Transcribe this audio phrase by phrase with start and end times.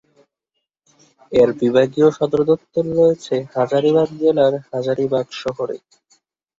[1.31, 5.77] এর বিভাগীয় সদর দপ্তর রয়েছে হাজারিবাগ জেলার হাজারিবাগ শহরে।